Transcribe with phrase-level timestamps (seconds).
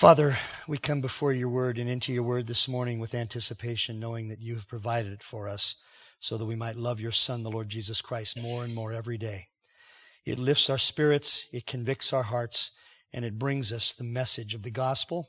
[0.00, 4.28] Father, we come before your word and into your word this morning with anticipation, knowing
[4.28, 5.84] that you have provided it for us
[6.18, 9.18] so that we might love your Son, the Lord Jesus Christ, more and more every
[9.18, 9.48] day.
[10.24, 12.70] It lifts our spirits, it convicts our hearts,
[13.12, 15.28] and it brings us the message of the gospel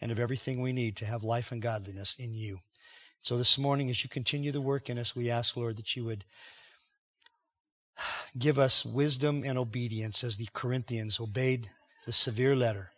[0.00, 2.60] and of everything we need to have life and godliness in you.
[3.22, 6.04] So this morning, as you continue the work in us, we ask, Lord, that you
[6.04, 6.24] would
[8.38, 11.70] give us wisdom and obedience as the Corinthians obeyed
[12.06, 12.92] the severe letter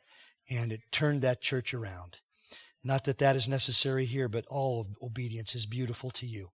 [0.51, 2.21] and it turned that church around.
[2.83, 6.51] Not that that is necessary here, but all obedience is beautiful to you.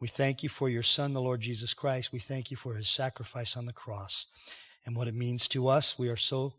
[0.00, 2.12] We thank you for your Son, the Lord Jesus Christ.
[2.12, 4.26] We thank you for his sacrifice on the cross
[4.84, 5.98] and what it means to us.
[5.98, 6.54] We are so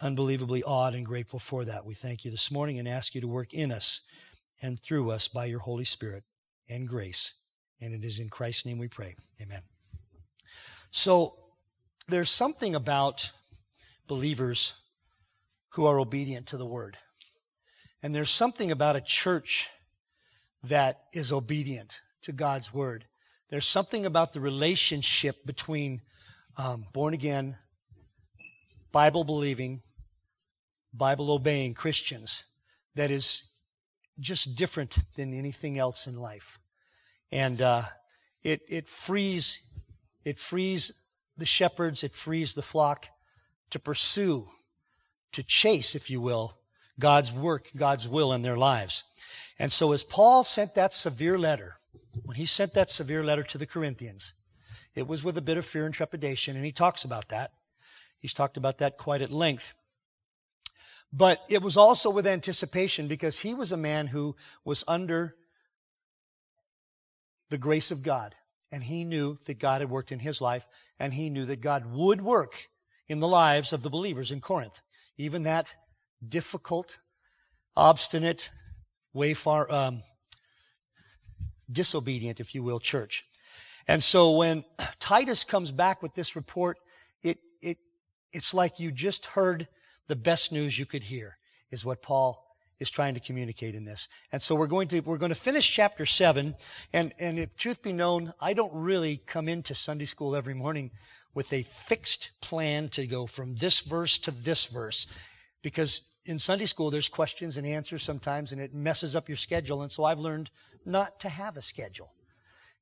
[0.00, 1.84] unbelievably awed and grateful for that.
[1.84, 4.06] We thank you this morning and ask you to work in us
[4.62, 6.24] and through us by your Holy Spirit
[6.68, 7.40] and grace.
[7.80, 9.14] And it is in Christ's name we pray.
[9.40, 9.62] Amen.
[10.90, 11.36] So
[12.08, 13.30] there's something about
[14.06, 14.84] believers
[15.70, 16.96] who are obedient to the word.
[18.02, 19.68] And there's something about a church
[20.62, 23.04] that is obedient to God's word.
[23.50, 26.00] There's something about the relationship between
[26.56, 27.56] um, born again,
[28.92, 29.82] Bible believing,
[30.92, 32.44] Bible obeying Christians
[32.94, 33.50] that is
[34.18, 36.58] just different than anything else in life.
[37.32, 37.82] And uh,
[38.42, 39.70] it, it frees
[40.24, 41.02] it frees
[41.36, 43.06] the shepherds, it frees the flock
[43.70, 44.48] to pursue
[45.32, 46.58] to chase, if you will,
[46.98, 49.04] God's work, God's will in their lives.
[49.58, 51.76] And so as Paul sent that severe letter,
[52.24, 54.34] when he sent that severe letter to the Corinthians,
[54.94, 57.52] it was with a bit of fear and trepidation, and he talks about that.
[58.18, 59.72] He's talked about that quite at length.
[61.12, 65.36] But it was also with anticipation because he was a man who was under
[67.48, 68.34] the grace of God.
[68.72, 70.68] And he knew that God had worked in his life,
[70.98, 72.68] and he knew that God would work
[73.08, 74.80] in the lives of the believers in Corinth
[75.20, 75.74] even that
[76.26, 76.98] difficult,
[77.76, 78.50] obstinate,
[79.12, 80.02] way far, um,
[81.70, 83.24] disobedient, if you will, church.
[83.86, 84.64] And so when
[84.98, 86.78] Titus comes back with this report,
[87.22, 87.78] it, it,
[88.32, 89.68] it's like you just heard
[90.08, 91.36] the best news you could hear,
[91.70, 92.46] is what Paul
[92.78, 94.08] is trying to communicate in this.
[94.32, 96.54] And so we're going to, we're going to finish chapter seven.
[96.94, 100.90] And, and if truth be known, I don't really come into Sunday school every morning
[101.34, 105.06] with a fixed plan to go from this verse to this verse.
[105.62, 109.82] Because in Sunday school, there's questions and answers sometimes, and it messes up your schedule.
[109.82, 110.50] And so I've learned
[110.84, 112.12] not to have a schedule.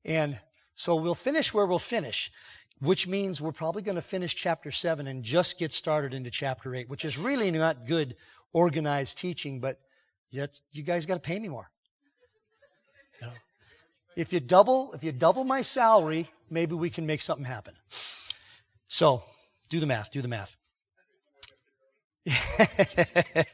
[0.05, 0.39] And
[0.75, 2.31] so we'll finish where we'll finish,
[2.79, 6.73] which means we're probably going to finish chapter seven and just get started into chapter
[6.75, 8.15] eight, which is really not good
[8.53, 9.79] organized teaching, but
[10.31, 11.69] yet you guys got to pay me more.
[13.21, 13.33] You know?
[14.15, 17.75] If you double, if you double my salary, maybe we can make something happen.
[18.89, 19.21] So
[19.69, 20.57] do the math, do the math.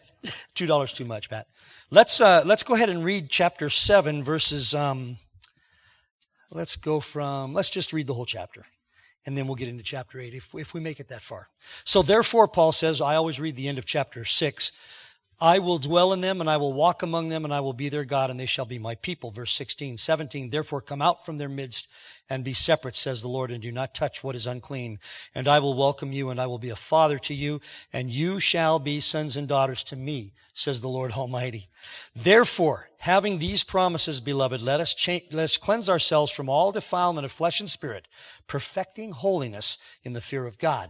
[0.56, 1.46] Two dollars too much, Pat.
[1.92, 4.74] Let's uh, let's go ahead and read chapter seven, verses.
[4.74, 5.18] Um,
[6.50, 7.54] let's go from.
[7.54, 8.64] Let's just read the whole chapter,
[9.26, 11.50] and then we'll get into chapter eight if if we make it that far.
[11.84, 14.80] So therefore, Paul says, I always read the end of chapter six.
[15.42, 17.90] I will dwell in them and I will walk among them and I will be
[17.90, 19.32] their God and they shall be my people.
[19.32, 21.94] Verse 16, 17, therefore come out from their midst
[22.30, 25.00] and be separate, says the Lord, and do not touch what is unclean.
[25.36, 27.62] And I will welcome you, and I will be a father to you,
[27.94, 31.68] and you shall be sons and daughters to me, says the Lord Almighty.
[32.16, 34.96] Therefore, having these promises, beloved, let us,
[35.32, 38.08] let us cleanse ourselves from all defilement of flesh and spirit,
[38.48, 40.90] perfecting holiness in the fear of God.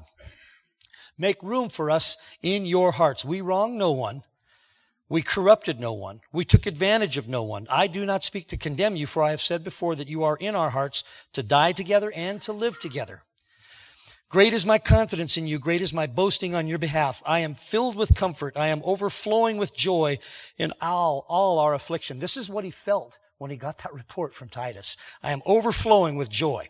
[1.18, 3.26] Make room for us in your hearts.
[3.26, 4.22] We wrong no one
[5.08, 6.22] we corrupted no one.
[6.32, 7.68] We took advantage of no one.
[7.70, 10.38] I do not speak to condemn you, for I have said before that you are
[10.38, 11.04] in our hearts
[11.34, 13.22] to die together and to live together.
[14.30, 15.60] Great is my confidence in you.
[15.60, 17.22] Great is my boasting on your behalf.
[17.26, 18.58] I am filled with comfort.
[18.58, 20.18] I am overflowing with joy
[20.58, 22.20] in all, all our affliction.
[22.20, 24.98] This is what he felt when he got that report from Titus.
[25.22, 26.68] I am overflowing with joy.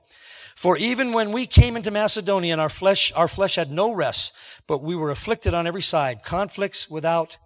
[0.56, 4.38] For even when we came into Macedonia and our flesh, our flesh had no rest,
[4.68, 7.38] but we were afflicted on every side, conflicts without,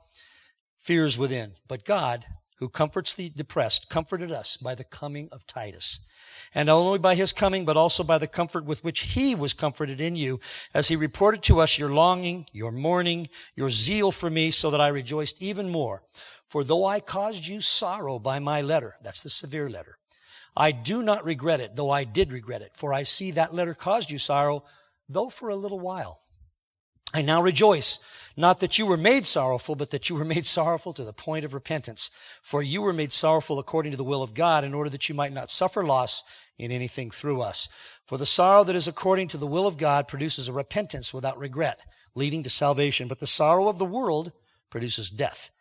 [0.79, 1.53] fears within.
[1.67, 2.25] But God,
[2.57, 6.07] who comforts the depressed, comforted us by the coming of Titus.
[6.55, 9.53] And not only by his coming, but also by the comfort with which he was
[9.53, 10.39] comforted in you,
[10.73, 14.81] as he reported to us your longing, your mourning, your zeal for me, so that
[14.81, 16.01] I rejoiced even more.
[16.47, 19.99] For though I caused you sorrow by my letter, that's the severe letter,
[20.57, 23.75] I do not regret it, though I did regret it, for I see that letter
[23.75, 24.63] caused you sorrow,
[25.07, 26.19] though for a little while.
[27.13, 28.03] I now rejoice,
[28.39, 31.43] not that you were made sorrowful, but that you were made sorrowful to the point
[31.43, 32.09] of repentance.
[32.41, 35.15] For you were made sorrowful according to the will of God, in order that you
[35.15, 36.23] might not suffer loss
[36.57, 37.69] in anything through us.
[38.07, 41.37] For the sorrow that is according to the will of God produces a repentance without
[41.37, 43.07] regret, leading to salvation.
[43.07, 44.31] But the sorrow of the world
[44.69, 45.51] produces death.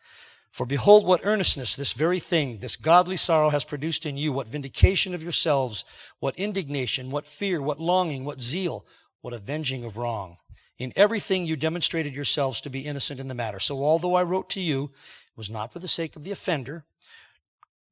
[0.52, 4.48] For behold, what earnestness this very thing, this godly sorrow has produced in you, what
[4.48, 5.84] vindication of yourselves,
[6.20, 8.86] what indignation, what fear, what longing, what zeal,
[9.20, 10.36] what avenging of wrong.
[10.78, 13.58] In everything you demonstrated yourselves to be innocent in the matter.
[13.58, 16.84] So although I wrote to you, it was not for the sake of the offender,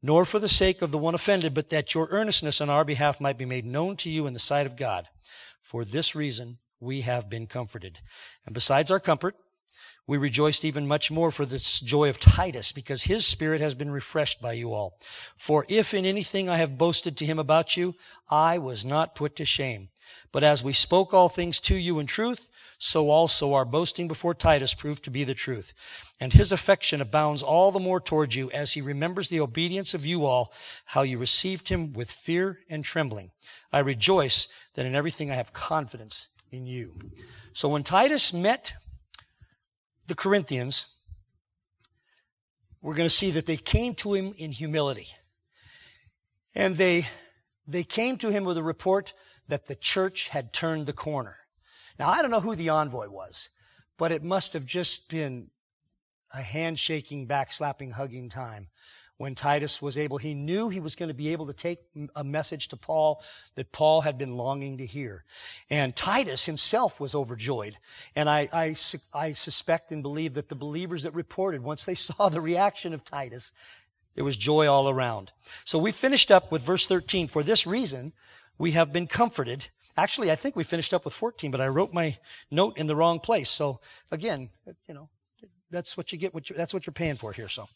[0.03, 3.21] nor for the sake of the one offended, but that your earnestness on our behalf
[3.21, 5.09] might be made known to you in the sight of God.
[5.63, 7.99] For this reason, we have been comforted.
[8.45, 9.35] And besides our comfort,
[10.07, 13.91] we rejoiced even much more for the joy of Titus, because his spirit has been
[13.91, 15.01] refreshed by you all.
[15.37, 17.97] For if in anything I have boasted to him about you,
[18.31, 19.89] I was not put to shame.
[20.31, 24.35] But as we spoke all things to you in truth, so also our boasting before
[24.35, 25.73] Titus proved to be the truth.
[26.21, 30.05] And his affection abounds all the more towards you as he remembers the obedience of
[30.05, 30.53] you all,
[30.87, 33.31] how you received him with fear and trembling.
[33.73, 36.93] I rejoice that in everything I have confidence in you.
[37.53, 38.75] So when Titus met
[40.07, 41.01] the Corinthians,
[42.83, 45.09] we're going to see that they came to him in humility.
[46.55, 47.07] And they,
[47.67, 49.13] they came to him with a report
[49.49, 51.37] that the church had turned the corner.
[51.99, 53.51] Now, I don't know who the envoy was,
[53.97, 55.51] but it must have just been
[56.33, 58.69] a handshaking, backslapping, hugging time
[59.19, 61.79] when Titus was able, he knew he was going to be able to take
[62.15, 63.23] a message to Paul
[63.55, 65.25] that Paul had been longing to hear.
[65.71, 67.79] And Titus himself was overjoyed.
[68.15, 68.75] And I, I,
[69.15, 73.05] I suspect and believe that the believers that reported, once they saw the reaction of
[73.05, 73.53] Titus,
[74.15, 75.33] there was joy all around.
[75.65, 77.29] So we finished up with verse 13.
[77.29, 78.13] For this reason,
[78.59, 79.69] we have been comforted.
[79.97, 82.17] Actually, I think we finished up with 14, but I wrote my
[82.51, 83.49] note in the wrong place.
[83.49, 84.51] So again,
[84.89, 85.09] you know,
[85.71, 86.35] that's what you get.
[86.35, 87.49] What that's what you're paying for here.
[87.49, 87.67] So,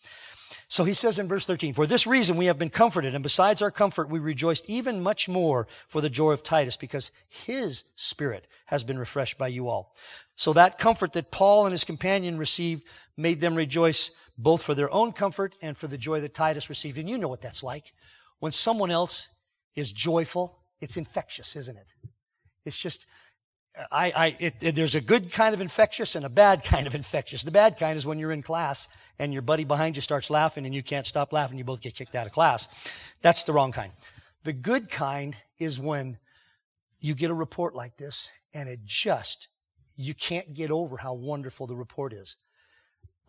[0.69, 3.63] so he says in verse 13, For this reason we have been comforted, and besides
[3.63, 8.47] our comfort, we rejoiced even much more for the joy of Titus, because his spirit
[8.67, 9.95] has been refreshed by you all.
[10.37, 12.85] So that comfort that Paul and his companion received
[13.17, 16.99] made them rejoice both for their own comfort and for the joy that Titus received.
[16.99, 17.93] And you know what that's like.
[18.39, 19.37] When someone else
[19.75, 21.93] is joyful, it's infectious, isn't it?
[22.65, 23.07] It's just,
[23.91, 26.95] I, I, it, it, there's a good kind of infectious and a bad kind of
[26.95, 27.43] infectious.
[27.43, 30.67] The bad kind is when you're in class and your buddy behind you starts laughing
[30.67, 31.59] and you can't stop laughing.
[31.59, 32.69] You both get kicked out of class.
[33.23, 33.93] That's the wrong kind.
[34.45, 36.19] The good kind is when
[37.01, 39.49] you get a report like this and it just,
[39.97, 42.37] you can't get over how wonderful the report is.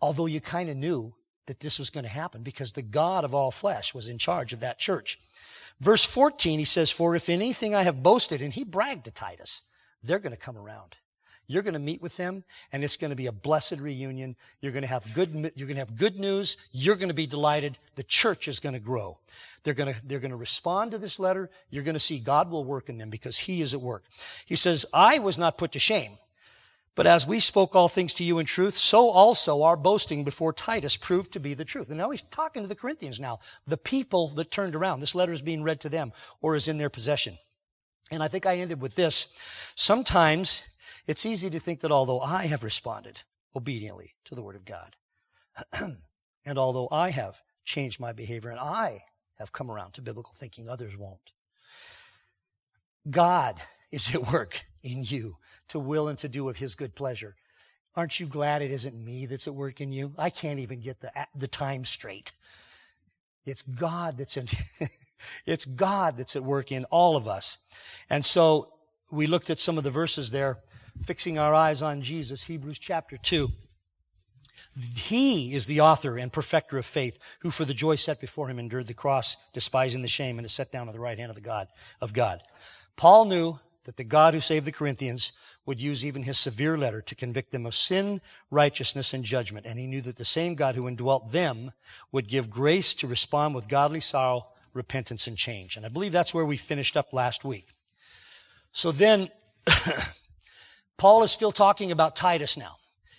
[0.00, 1.14] Although you kind of knew
[1.46, 4.52] that this was going to happen because the God of all flesh was in charge
[4.52, 5.18] of that church.
[5.82, 9.62] Verse 14, he says, For if anything I have boasted, and he bragged to Titus,
[10.00, 10.94] they're going to come around.
[11.48, 14.36] You're going to meet with them and it's going to be a blessed reunion.
[14.60, 16.68] You're going to have good, you're going to have good news.
[16.70, 17.78] You're going to be delighted.
[17.96, 19.18] The church is going to grow.
[19.64, 21.50] They're going to, they're going to respond to this letter.
[21.68, 24.04] You're going to see God will work in them because he is at work.
[24.46, 26.12] He says, I was not put to shame.
[26.94, 30.52] But as we spoke all things to you in truth, so also our boasting before
[30.52, 31.88] Titus proved to be the truth.
[31.88, 35.00] And now he's talking to the Corinthians now, the people that turned around.
[35.00, 37.38] This letter is being read to them or is in their possession.
[38.10, 39.38] And I think I ended with this.
[39.74, 40.68] Sometimes
[41.06, 43.22] it's easy to think that although I have responded
[43.56, 44.96] obediently to the word of God,
[46.44, 49.04] and although I have changed my behavior and I
[49.38, 51.32] have come around to biblical thinking, others won't.
[53.08, 55.36] God is at work in you
[55.68, 57.36] to will and to do of his good pleasure.
[57.94, 60.14] Aren't you glad it isn't me that's at work in you?
[60.18, 62.32] I can't even get the, the time straight.
[63.44, 64.46] It's God that's in,
[65.46, 67.66] it's God that's at work in all of us.
[68.08, 68.72] And so
[69.10, 70.58] we looked at some of the verses there,
[71.02, 73.50] fixing our eyes on Jesus, Hebrews chapter 2.
[74.96, 78.58] He is the author and perfecter of faith, who for the joy set before him
[78.58, 81.36] endured the cross, despising the shame, and is set down at the right hand of
[81.36, 81.68] the God
[82.00, 82.40] of God.
[82.96, 85.32] Paul knew that the God who saved the Corinthians
[85.66, 88.20] would use even his severe letter to convict them of sin,
[88.50, 89.66] righteousness, and judgment.
[89.66, 91.72] And he knew that the same God who indwelt them
[92.10, 95.76] would give grace to respond with godly sorrow, repentance, and change.
[95.76, 97.68] And I believe that's where we finished up last week.
[98.72, 99.28] So then,
[100.96, 102.72] Paul is still talking about Titus now.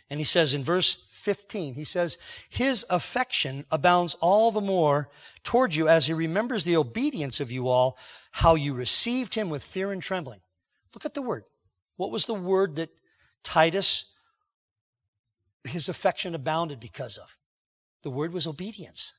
[0.10, 2.18] And he says in verse 15, he says,
[2.50, 5.10] His affection abounds all the more
[5.44, 7.98] toward you as he remembers the obedience of you all,
[8.32, 10.40] how you received him with fear and trembling.
[10.94, 11.44] Look at the word.
[11.98, 12.90] What was the word that
[13.44, 14.20] Titus,
[15.64, 17.38] his affection abounded because of?
[18.04, 19.14] The word was obedience.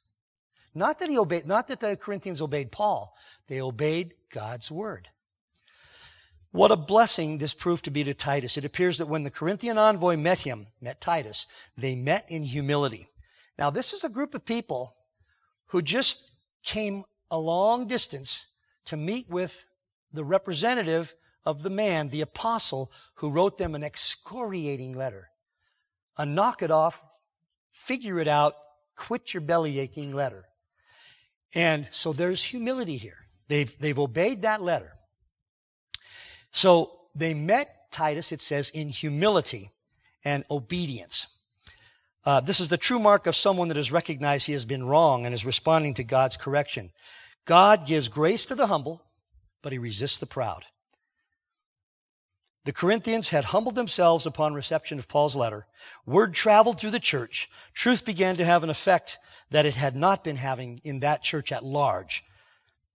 [0.74, 3.14] Not that he obeyed, not that the Corinthians obeyed Paul.
[3.46, 5.08] They obeyed God's word.
[6.50, 8.56] What a blessing this proved to be to Titus.
[8.56, 13.08] It appears that when the Corinthian envoy met him, met Titus, they met in humility.
[13.58, 14.94] Now, this is a group of people
[15.66, 18.46] who just came a long distance
[18.84, 19.64] to meet with
[20.12, 21.14] the representative
[21.44, 25.30] of the man, the apostle, who wrote them an excoriating letter.
[26.16, 27.02] A knock it off,
[27.72, 28.54] figure it out,
[28.96, 30.46] quit your belly aching letter.
[31.54, 33.26] And so there's humility here.
[33.48, 34.92] They've, they've obeyed that letter.
[36.50, 39.70] So they met Titus, it says, in humility
[40.24, 41.38] and obedience.
[42.24, 45.26] Uh, this is the true mark of someone that has recognized he has been wrong
[45.26, 46.90] and is responding to God's correction.
[47.44, 49.04] God gives grace to the humble,
[49.62, 50.64] but he resists the proud.
[52.64, 55.66] The Corinthians had humbled themselves upon reception of Paul's letter.
[56.06, 57.50] Word traveled through the church.
[57.74, 59.18] Truth began to have an effect
[59.50, 62.24] that it had not been having in that church at large.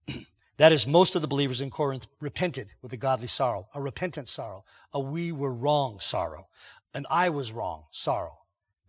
[0.56, 4.28] That is, most of the believers in Corinth repented with a godly sorrow, a repentant
[4.28, 6.48] sorrow, a we were wrong sorrow,
[6.92, 8.40] an I was wrong sorrow.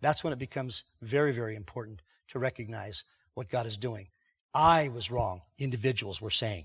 [0.02, 4.08] That's when it becomes very, very important to recognize what God is doing.
[4.52, 6.64] I was wrong, individuals were saying.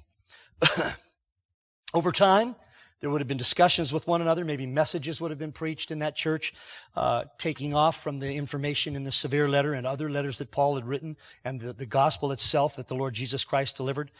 [1.93, 2.57] Over time,
[2.99, 4.43] there would have been discussions with one another.
[4.43, 6.53] Maybe messages would have been preached in that church,
[6.95, 10.75] uh, taking off from the information in the severe letter and other letters that Paul
[10.75, 14.11] had written and the, the gospel itself that the Lord Jesus Christ delivered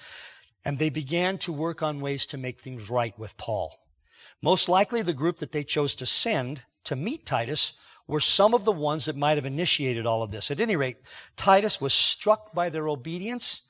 [0.67, 3.79] and they began to work on ways to make things right with Paul.
[4.41, 8.65] Most likely, the group that they chose to send to meet Titus were some of
[8.65, 10.51] the ones that might have initiated all of this.
[10.51, 10.98] At any rate,
[11.36, 13.66] Titus was struck by their obedience.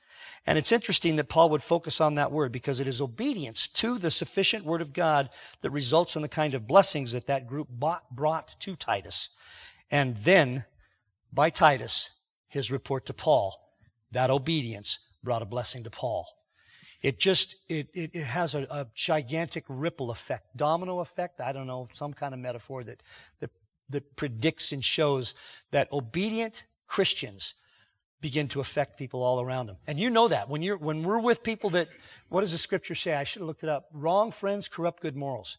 [0.47, 3.97] And it's interesting that Paul would focus on that word because it is obedience to
[3.97, 7.67] the sufficient word of God that results in the kind of blessings that that group
[7.69, 9.37] brought to Titus.
[9.91, 10.63] And then,
[11.33, 13.75] by Titus, his report to Paul,
[14.11, 16.25] that obedience brought a blessing to Paul.
[17.01, 21.67] It just, it, it, it has a, a, gigantic ripple effect, domino effect, I don't
[21.67, 23.03] know, some kind of metaphor that,
[23.41, 23.51] that,
[23.89, 25.35] that predicts and shows
[25.71, 27.55] that obedient Christians
[28.21, 29.77] begin to affect people all around them.
[29.85, 31.87] And you know that when you're, when we're with people that,
[32.29, 33.13] what does the scripture say?
[33.13, 33.85] I should have looked it up.
[33.93, 35.57] Wrong friends corrupt good morals.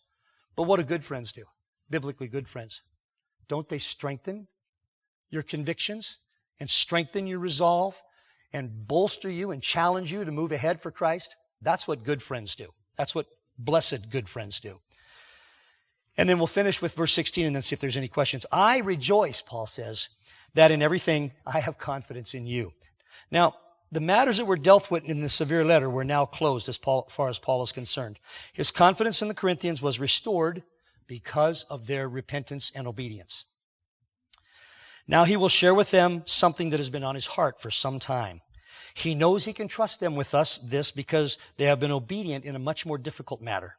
[0.56, 1.44] But what do good friends do?
[1.88, 2.82] Biblically good friends.
[3.48, 4.48] Don't they strengthen
[5.30, 6.24] your convictions
[6.58, 8.02] and strengthen your resolve
[8.52, 11.36] and bolster you and challenge you to move ahead for Christ.
[11.60, 12.68] That's what good friends do.
[12.96, 13.26] That's what
[13.58, 14.78] blessed good friends do.
[16.16, 18.44] And then we'll finish with verse 16 and then see if there's any questions.
[18.50, 20.08] I rejoice, Paul says,
[20.54, 22.72] that in everything I have confidence in you.
[23.30, 23.54] Now,
[23.90, 27.08] the matters that were dealt with in the severe letter were now closed as Paul,
[27.10, 28.18] far as Paul is concerned.
[28.52, 30.62] His confidence in the Corinthians was restored
[31.06, 33.46] because of their repentance and obedience.
[35.06, 37.98] Now he will share with them something that has been on his heart for some
[37.98, 38.42] time.
[38.92, 42.54] He knows he can trust them with us this because they have been obedient in
[42.54, 43.76] a much more difficult matter.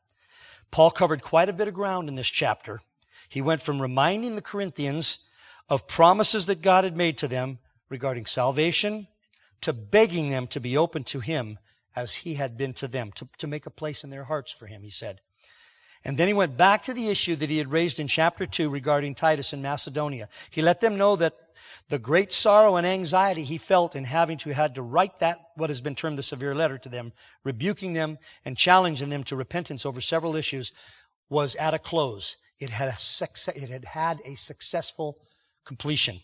[0.71, 2.81] Paul covered quite a bit of ground in this chapter.
[3.27, 5.28] He went from reminding the Corinthians
[5.69, 7.59] of promises that God had made to them
[7.89, 9.07] regarding salvation
[9.61, 11.59] to begging them to be open to him
[11.95, 14.67] as he had been to them, to, to make a place in their hearts for
[14.67, 15.19] him, he said.
[16.05, 18.69] And then he went back to the issue that he had raised in chapter 2
[18.69, 20.29] regarding Titus in Macedonia.
[20.49, 21.33] He let them know that
[21.89, 25.69] the great sorrow and anxiety he felt in having to had to write that what
[25.69, 27.11] has been termed the severe letter to them,
[27.43, 30.71] rebuking them and challenging them to repentance over several issues
[31.29, 32.37] was at a close.
[32.59, 35.17] It had, a success, it had had a successful
[35.69, 36.15] completion.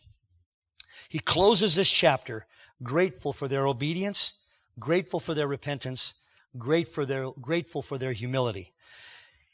[1.08, 2.48] He closes this chapter
[2.82, 4.44] grateful for their obedience,
[4.80, 6.26] grateful for their repentance,
[6.58, 8.74] grateful for their, grateful for their humility.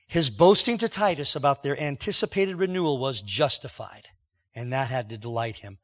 [0.07, 4.07] His boasting to Titus about their anticipated renewal was justified,
[4.55, 5.77] and that had to delight him.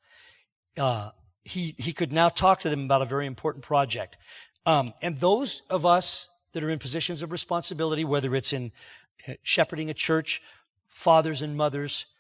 [0.80, 1.12] Uh,
[1.44, 4.18] he, he could now talk to them about a very important project.
[4.66, 8.72] Um, and those of us that are in positions of responsibility, whether it's in
[9.28, 10.42] uh, shepherding a church,
[10.88, 12.14] fathers and mothers,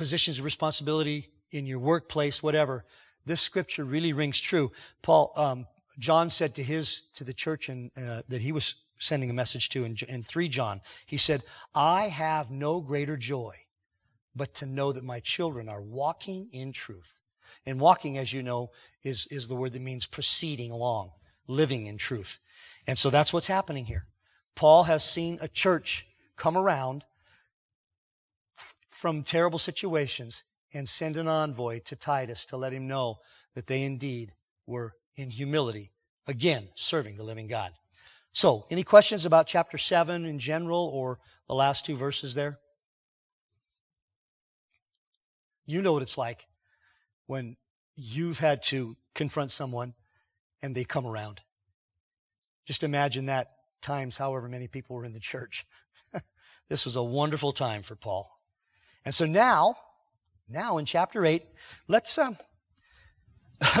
[0.00, 2.86] positions of responsibility in your workplace, whatever,
[3.26, 4.72] this scripture really rings true.
[5.02, 5.66] Paul, um,
[5.98, 9.68] John said to his, to the church in, uh, that he was sending a message
[9.68, 10.80] to in, in 3 John.
[11.04, 11.42] He said,
[11.74, 13.52] I have no greater joy
[14.34, 17.20] but to know that my children are walking in truth.
[17.66, 18.70] And walking, as you know,
[19.02, 21.10] is, is the word that means proceeding along,
[21.46, 22.38] living in truth.
[22.86, 24.06] And so that's what's happening here.
[24.54, 27.04] Paul has seen a church come around
[29.00, 30.42] from terrible situations
[30.74, 33.16] and send an envoy to Titus to let him know
[33.54, 34.34] that they indeed
[34.66, 35.90] were in humility,
[36.26, 37.72] again, serving the living God.
[38.32, 42.58] So, any questions about chapter 7 in general or the last two verses there?
[45.64, 46.46] You know what it's like
[47.26, 47.56] when
[47.96, 49.94] you've had to confront someone
[50.60, 51.40] and they come around.
[52.66, 53.48] Just imagine that
[53.80, 55.64] times however many people were in the church.
[56.68, 58.30] this was a wonderful time for Paul.
[59.04, 59.76] And so now,
[60.48, 61.42] now in chapter 8,
[61.88, 62.36] let's um,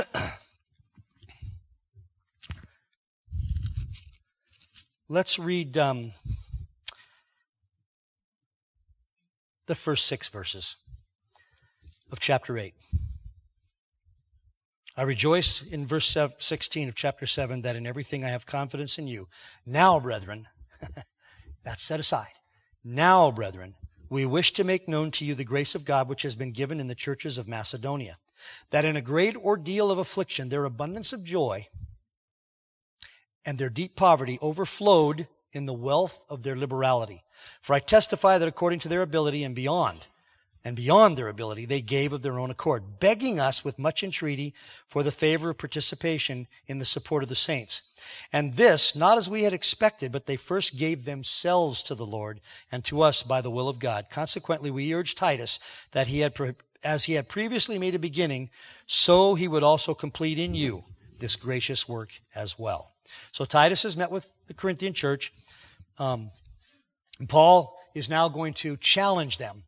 [5.08, 6.12] let's read um,
[9.66, 10.76] the first six verses
[12.10, 12.74] of chapter 8.
[14.96, 19.06] I rejoice in verse 16 of chapter 7 that in everything I have confidence in
[19.06, 19.28] you.
[19.64, 20.48] Now, brethren,
[21.64, 22.32] that's set aside.
[22.84, 23.76] Now, brethren,
[24.10, 26.80] we wish to make known to you the grace of God which has been given
[26.80, 28.18] in the churches of Macedonia,
[28.70, 31.68] that in a great ordeal of affliction, their abundance of joy
[33.46, 37.22] and their deep poverty overflowed in the wealth of their liberality.
[37.60, 40.06] For I testify that according to their ability and beyond,
[40.64, 44.52] and beyond their ability, they gave of their own accord, begging us with much entreaty
[44.86, 47.92] for the favor of participation in the support of the saints.
[48.32, 52.40] And this, not as we had expected, but they first gave themselves to the Lord
[52.70, 54.06] and to us by the will of God.
[54.10, 55.58] Consequently, we urge Titus
[55.92, 56.34] that he had,
[56.84, 58.50] as he had previously made a beginning,
[58.86, 60.84] so he would also complete in you
[61.20, 62.92] this gracious work as well.
[63.32, 65.32] So Titus has met with the Corinthian church.
[65.98, 66.30] Um,
[67.28, 69.64] Paul is now going to challenge them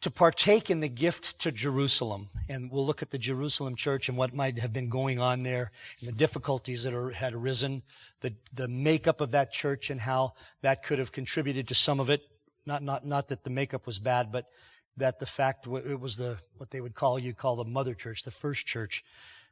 [0.00, 2.28] to partake in the gift to Jerusalem.
[2.48, 5.70] And we'll look at the Jerusalem church and what might have been going on there
[6.00, 7.82] and the difficulties that are, had arisen,
[8.20, 12.10] the, the makeup of that church and how that could have contributed to some of
[12.10, 12.22] it.
[12.64, 14.46] Not, not, not that the makeup was bad, but
[14.96, 18.22] that the fact it was the, what they would call, you call the mother church,
[18.22, 19.02] the first church.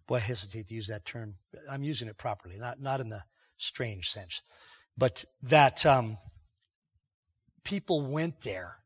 [0.06, 1.34] Boy, I hesitate to use that term.
[1.70, 3.22] I'm using it properly, not, not in the
[3.56, 4.42] strange sense.
[4.96, 6.18] But that, um,
[7.66, 8.78] people went there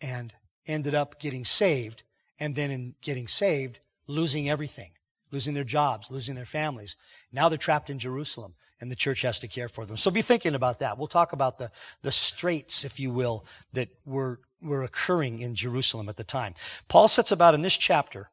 [0.00, 0.32] and
[0.66, 2.02] ended up getting saved,
[2.38, 4.90] and then in getting saved, losing everything,
[5.30, 6.96] losing their jobs, losing their families.
[7.32, 9.96] Now they're trapped in Jerusalem, and the church has to care for them.
[9.96, 10.98] So be thinking about that.
[10.98, 11.70] We'll talk about the,
[12.02, 16.54] the straits, if you will, that were, were occurring in Jerusalem at the time.
[16.88, 18.30] Paul sets about in this chapter,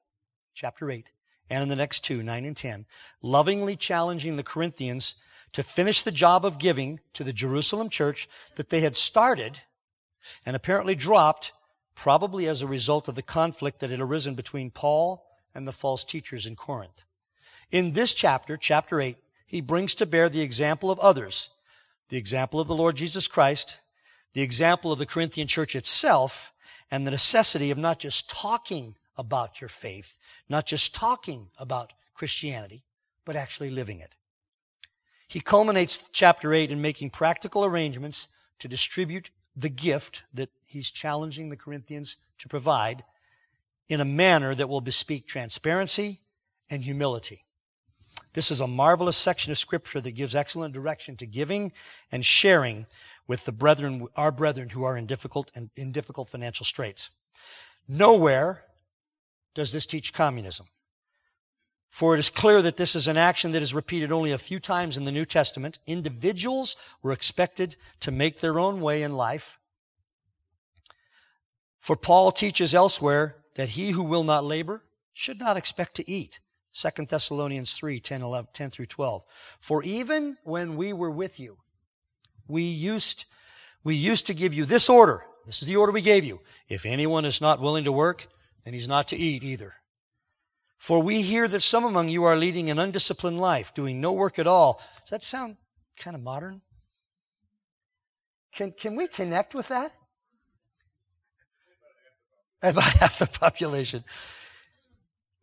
[0.53, 1.09] chapter 8,
[1.49, 2.85] and in the next two, 9 and 10,
[3.21, 5.21] lovingly challenging the Corinthians
[5.53, 9.59] to finish the job of giving to the Jerusalem church that they had started
[10.45, 11.53] and apparently dropped
[11.95, 16.03] probably as a result of the conflict that had arisen between Paul and the false
[16.03, 17.03] teachers in Corinth.
[17.71, 21.55] In this chapter, chapter 8, he brings to bear the example of others,
[22.09, 23.81] the example of the Lord Jesus Christ,
[24.33, 26.53] the example of the Corinthian church itself,
[26.89, 30.17] and the necessity of not just talking about your faith,
[30.49, 32.83] not just talking about Christianity,
[33.25, 34.15] but actually living it.
[35.27, 41.49] He culminates chapter 8 in making practical arrangements to distribute the gift that he's challenging
[41.49, 43.03] the Corinthians to provide
[43.89, 46.19] in a manner that will bespeak transparency
[46.69, 47.41] and humility.
[48.33, 51.71] This is a marvelous section of scripture that gives excellent direction to giving
[52.11, 52.87] and sharing
[53.27, 57.11] with the brethren, our brethren who are in difficult and in difficult financial straits.
[57.87, 58.63] Nowhere
[59.53, 60.65] does this teach communism.
[61.93, 64.59] For it is clear that this is an action that is repeated only a few
[64.59, 65.77] times in the New Testament.
[65.85, 69.59] Individuals were expected to make their own way in life.
[71.79, 74.81] For Paul teaches elsewhere that he who will not labor
[75.13, 76.39] should not expect to eat.
[76.73, 79.21] 2 Thessalonians 3, 10, 11, 10 through 12.
[79.61, 81.57] For even when we were with you,
[82.47, 83.25] we used,
[83.83, 85.25] we used to give you this order.
[85.45, 86.39] This is the order we gave you.
[86.67, 88.25] If anyone is not willing to work,
[88.65, 89.75] then he's not to eat either.
[90.83, 94.37] For we hear that some among you are leading an undisciplined life, doing no work
[94.37, 94.81] at all.
[94.99, 95.55] Does that sound
[95.95, 96.61] kind of modern?
[98.53, 99.93] Can, can we connect with that?
[102.61, 104.03] About half the population.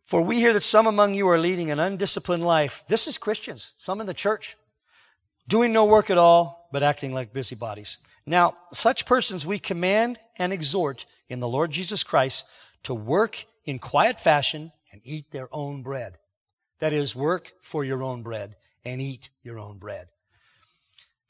[0.05, 2.83] For we hear that some among you are leading an undisciplined life.
[2.87, 4.55] This is Christians, some in the church,
[5.47, 7.97] doing no work at all, but acting like busybodies.
[8.27, 12.47] Now, such persons we command and exhort in the Lord Jesus Christ
[12.83, 16.17] to work in quiet fashion and eat their own bread.
[16.79, 20.11] That is, work for your own bread and eat your own bread.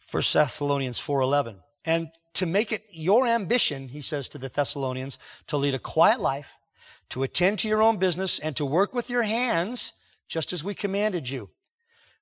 [0.10, 1.62] 1 Thessalonians 4:11.
[1.86, 6.20] And to make it your ambition, he says to the Thessalonians, to lead a quiet
[6.20, 6.58] life,
[7.10, 10.74] to attend to your own business and to work with your hands just as we
[10.74, 11.50] commanded you.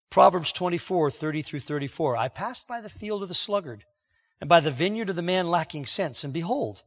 [0.09, 2.17] Proverbs 24, 30 through 34.
[2.17, 3.85] I passed by the field of the sluggard
[4.41, 6.81] and by the vineyard of the man lacking sense, and behold,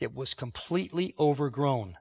[0.00, 1.96] it was completely overgrown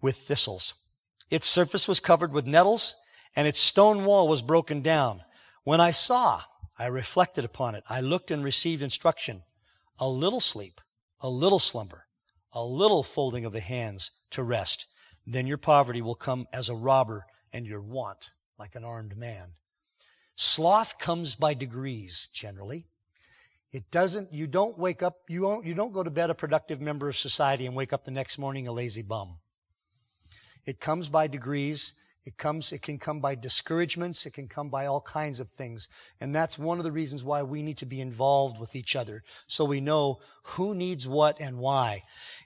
[0.00, 0.86] with thistles.
[1.30, 2.94] Its surface was covered with nettles,
[3.34, 5.22] and its stone wall was broken down.
[5.64, 6.42] When I saw,
[6.78, 7.84] I reflected upon it.
[7.88, 9.42] I looked and received instruction.
[9.98, 10.80] A little sleep,
[11.20, 12.06] a little slumber,
[12.52, 14.86] a little folding of the hands to rest.
[15.28, 19.48] then your poverty will come as a robber and your want like an armed man.
[20.36, 22.86] Sloth comes by degrees, generally.
[23.72, 26.80] It doesn't, you don't wake up, you don't, you don't go to bed a productive
[26.80, 29.38] member of society and wake up the next morning a lazy bum.
[30.66, 31.94] It comes by degrees.
[32.24, 34.26] It comes, it can come by discouragements.
[34.26, 35.88] It can come by all kinds of things.
[36.20, 39.22] And that's one of the reasons why we need to be involved with each other.
[39.46, 42.02] So we know who needs what and why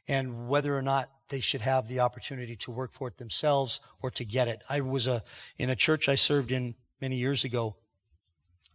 [0.06, 4.10] and whether or not they should have the opportunity to work for it themselves or
[4.10, 4.62] to get it.
[4.68, 5.22] I was a,
[5.56, 7.76] in a church I served in many years ago.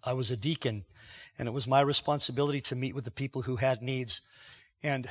[0.03, 0.85] I was a deacon
[1.37, 4.21] and it was my responsibility to meet with the people who had needs.
[4.81, 5.07] And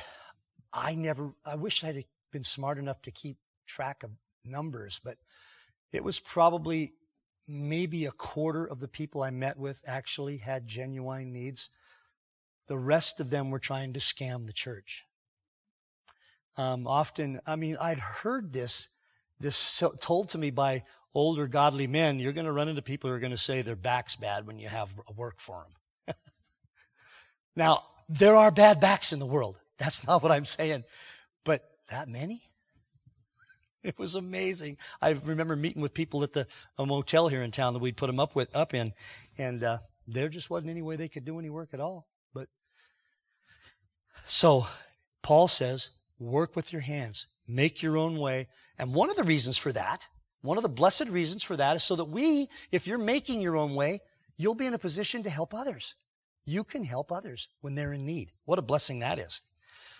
[0.73, 4.11] I never, I wish I'd been smart enough to keep track of
[4.45, 5.17] numbers, but
[5.91, 6.93] it was probably
[7.47, 11.69] maybe a quarter of the people I met with actually had genuine needs.
[12.67, 15.05] The rest of them were trying to scam the church.
[16.57, 18.89] Um, often, I mean, I'd heard this,
[19.39, 22.19] this so, told to me by older godly men.
[22.19, 24.59] You're going to run into people who are going to say their back's bad when
[24.59, 25.65] you have work for
[26.07, 26.15] them.
[27.55, 29.59] now, there are bad backs in the world.
[29.77, 30.83] That's not what I'm saying.
[31.43, 32.41] But that many?
[33.95, 34.77] It was amazing.
[34.99, 36.47] I remember meeting with people at the
[36.79, 38.93] a motel here in town that we'd put them up with up in,
[39.37, 42.07] and uh, there just wasn't any way they could do any work at all.
[42.33, 42.47] But
[44.25, 44.65] so
[45.21, 48.47] Paul says, work with your hands, make your own way,
[48.79, 50.07] and one of the reasons for that,
[50.41, 53.55] one of the blessed reasons for that, is so that we, if you're making your
[53.55, 53.99] own way,
[54.35, 55.93] you'll be in a position to help others.
[56.43, 58.31] You can help others when they're in need.
[58.45, 59.41] What a blessing that is.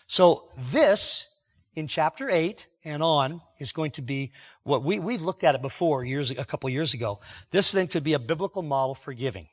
[0.07, 1.39] So this
[1.75, 4.31] in chapter 8 and on is going to be
[4.63, 7.19] what we, we've looked at it before years, a couple years ago.
[7.51, 9.47] This then could be a biblical model for giving.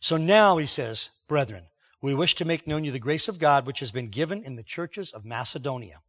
[0.00, 1.64] So now he says, brethren,
[2.02, 4.56] we wish to make known you the grace of God which has been given in
[4.56, 6.00] the churches of Macedonia.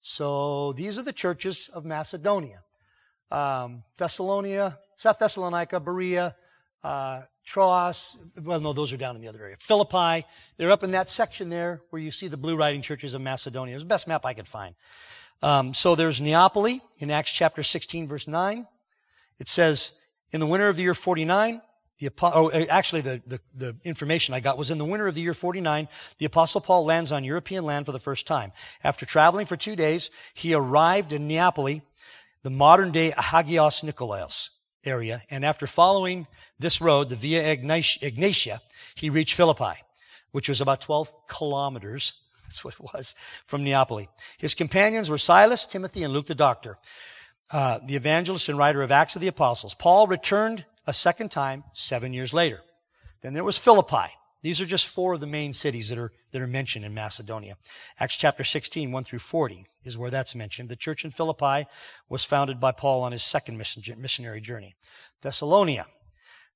[0.00, 2.62] So these are the churches of Macedonia.
[3.30, 6.36] Um, Thessalonia, South Thessalonica, Berea,
[6.82, 9.56] uh, Troas, well, no, those are down in the other area.
[9.58, 10.26] Philippi,
[10.56, 13.72] they're up in that section there where you see the blue writing churches of Macedonia.
[13.72, 14.74] It was the best map I could find.
[15.42, 18.66] Um, so there's Neapoli in Acts chapter 16, verse 9.
[19.38, 20.00] It says,
[20.32, 21.60] in the winter of the year 49,
[21.98, 25.14] the, oh, uh, actually, the, the, the, information I got was in the winter of
[25.14, 25.86] the year 49,
[26.18, 28.52] the apostle Paul lands on European land for the first time.
[28.82, 31.82] After traveling for two days, he arrived in Neapoli,
[32.42, 34.53] the modern day Hagios Nikolaos
[34.84, 35.22] area.
[35.30, 36.26] And after following
[36.58, 38.60] this road, the Via Egnatia,
[38.94, 39.80] he reached Philippi,
[40.32, 42.22] which was about 12 kilometers.
[42.44, 43.14] That's what it was
[43.46, 44.08] from Neapoli.
[44.38, 46.78] His companions were Silas, Timothy, and Luke the doctor,
[47.50, 49.74] uh, the evangelist and writer of Acts of the Apostles.
[49.74, 52.60] Paul returned a second time seven years later.
[53.22, 54.12] Then there was Philippi.
[54.42, 57.56] These are just four of the main cities that are, that are mentioned in Macedonia.
[57.98, 60.68] Acts chapter 16, 1 through 40 is where that's mentioned.
[60.68, 61.68] The church in Philippi
[62.08, 64.74] was founded by Paul on his second missionary journey.
[65.22, 65.86] Thessalonia,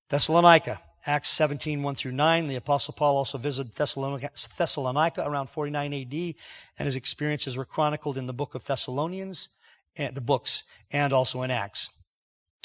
[0.09, 2.49] Thessalonica, Acts 17, 1 through 9.
[2.49, 6.35] The apostle Paul also visited Thessalonica, Thessalonica around 49 AD,
[6.79, 9.49] and his experiences were chronicled in the book of Thessalonians,
[9.97, 12.03] eh, the books, and also in Acts.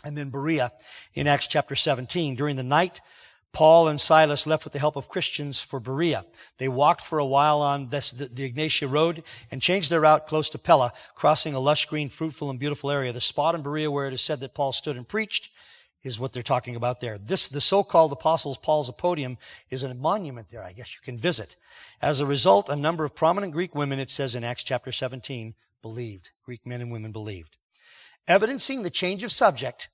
[0.04, 0.72] And then Berea
[1.14, 2.36] in Acts chapter 17.
[2.36, 3.00] During the night,
[3.54, 6.26] Paul and Silas left with the help of Christians for Berea.
[6.58, 10.26] They walked for a while on this, the, the Egnatia road and changed their route
[10.26, 13.14] close to Pella, crossing a lush, green, fruitful, and beautiful area.
[13.14, 15.52] The spot in Berea where it is said that Paul stood and preached
[16.02, 17.18] is what they're talking about there.
[17.18, 19.38] This, the so-called Apostles Paul's Apodium
[19.70, 21.56] is a monument there, I guess you can visit.
[22.02, 25.54] As a result, a number of prominent Greek women, it says in Acts chapter 17,
[25.82, 26.32] believed.
[26.44, 27.56] Greek men and women believed.
[28.28, 29.90] Evidencing the change of subject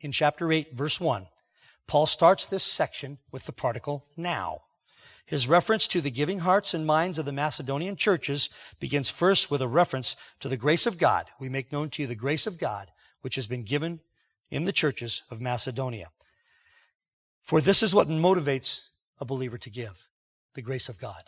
[0.00, 1.26] in chapter 8, verse 1,
[1.90, 4.60] Paul starts this section with the particle now.
[5.26, 8.48] His reference to the giving hearts and minds of the Macedonian churches
[8.78, 11.30] begins first with a reference to the grace of God.
[11.40, 13.98] We make known to you the grace of God, which has been given
[14.52, 16.10] in the churches of Macedonia.
[17.42, 20.06] For this is what motivates a believer to give
[20.54, 21.24] the grace of God.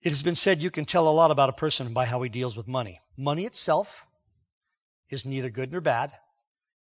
[0.00, 2.30] It has been said you can tell a lot about a person by how he
[2.30, 3.00] deals with money.
[3.18, 4.06] Money itself
[5.10, 6.12] is neither good nor bad.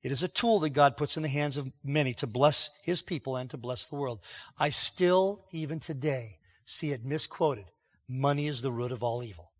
[0.04, 3.00] It is a tool that God puts in the hands of many to bless his
[3.00, 4.20] people and to bless the world.
[4.58, 7.64] I still, even today, see it misquoted.
[8.06, 9.52] Money is the root of all evil.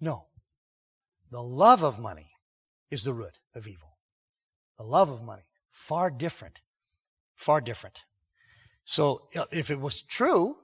[0.00, 0.26] No.
[1.32, 2.30] The love of money
[2.88, 3.96] is the root of evil.
[4.78, 5.42] The love of money.
[5.70, 6.60] Far different.
[7.34, 8.04] Far different.
[8.84, 10.56] So if it was true,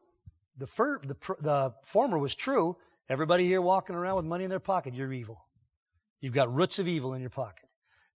[0.56, 2.76] the, fir- the, the former was true,
[3.08, 5.46] everybody here walking around with money in their pocket, you're evil.
[6.20, 7.67] You've got roots of evil in your pocket.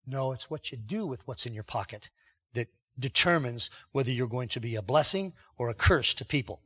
[0.05, 2.09] No, it's what you do with what's in your pocket
[2.53, 2.67] that
[2.99, 6.61] determines whether you're going to be a blessing or a curse to people.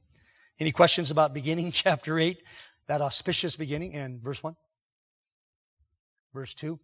[0.60, 2.42] Any questions about beginning chapter 8?
[2.88, 4.56] that auspicious beginning and verse 1.
[6.34, 6.80] Verse 2.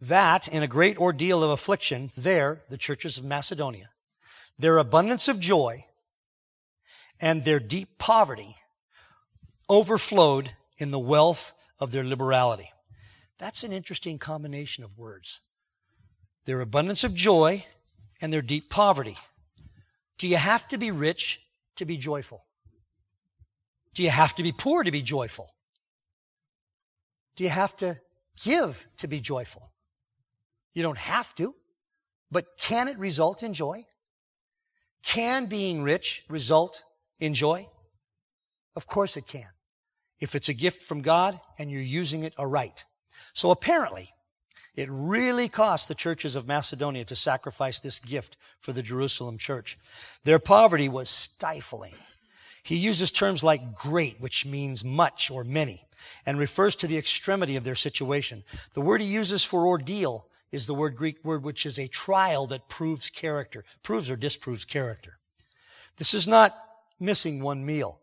[0.00, 3.90] That in a great ordeal of affliction, there, the churches of Macedonia,
[4.58, 5.84] their abundance of joy
[7.20, 8.56] and their deep poverty
[9.68, 12.68] overflowed in the wealth of their liberality.
[13.38, 15.40] That's an interesting combination of words.
[16.46, 17.64] Their abundance of joy
[18.20, 19.16] and their deep poverty.
[20.18, 21.40] Do you have to be rich
[21.76, 22.44] to be joyful?
[23.94, 25.50] Do you have to be poor to be joyful?
[27.34, 28.00] Do you have to
[28.42, 29.72] give to be joyful?
[30.72, 31.54] You don't have to,
[32.30, 33.84] but can it result in joy?
[35.02, 36.84] Can being rich result
[37.18, 37.66] in joy?
[38.74, 39.48] Of course it can.
[40.20, 42.84] If it's a gift from God and you're using it aright.
[43.32, 44.10] So apparently,
[44.74, 49.78] it really cost the churches of Macedonia to sacrifice this gift for the Jerusalem church.
[50.24, 51.94] Their poverty was stifling.
[52.62, 55.82] He uses terms like great, which means much or many,
[56.26, 58.44] and refers to the extremity of their situation.
[58.74, 62.46] The word he uses for ordeal is the word Greek word which is a trial
[62.48, 65.18] that proves character, proves or disproves character.
[65.96, 66.54] This is not
[67.00, 68.00] missing one meal.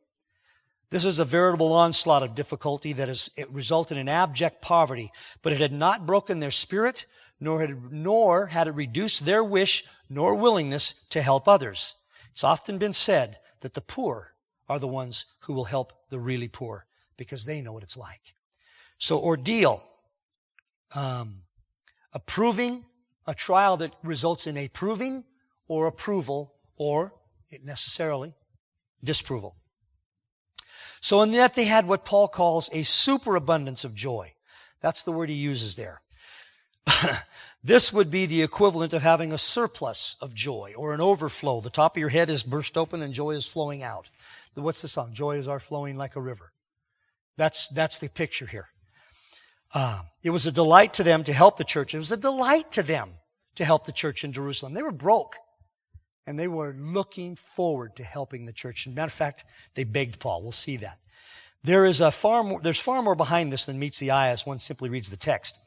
[0.94, 5.10] This is a veritable onslaught of difficulty that has resulted in abject poverty,
[5.42, 7.08] but it had not broken their spirit,
[7.40, 11.96] nor had, nor had it reduced their wish nor willingness to help others.
[12.30, 14.36] It's often been said that the poor
[14.70, 16.86] are the ones who will help the really poor
[17.18, 18.36] because they know what it's like.
[19.00, 19.84] So ordeal,
[20.94, 21.42] um,
[22.14, 22.86] approving
[23.26, 25.24] a trial that results in a proving
[25.68, 27.16] or approval or
[27.50, 28.36] it necessarily
[29.04, 29.56] disapproval.
[31.04, 34.36] So in that they had what Paul calls a superabundance of joy.
[34.80, 36.02] That's the word he uses there.
[37.63, 41.60] this would be the equivalent of having a surplus of joy or an overflow.
[41.60, 44.10] The top of your head is burst open and joy is flowing out.
[44.56, 45.13] What's the song?
[45.13, 46.54] Joy is our flowing like a river.
[47.36, 48.70] That's, that's the picture here.
[49.76, 51.94] Uh, it was a delight to them to help the church.
[51.94, 53.10] It was a delight to them
[53.56, 54.74] to help the church in Jerusalem.
[54.74, 55.36] They were broke
[56.26, 58.88] and they were looking forward to helping the church.
[58.88, 60.42] As a matter of fact, they begged Paul.
[60.42, 61.00] We'll see that.
[61.64, 64.46] There is a far more, there's far more behind this than meets the eye as
[64.46, 65.58] one simply reads the text.